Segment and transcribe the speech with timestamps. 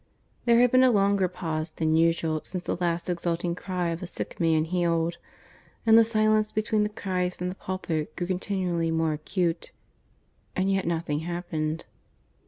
[0.45, 4.07] There had been a longer pause than usual since the last exulting cry of a
[4.07, 5.19] sick man healed;
[5.85, 9.71] and the silence between the cries from the pulpit grew continually more acute.
[10.55, 11.85] And yet nothing happened.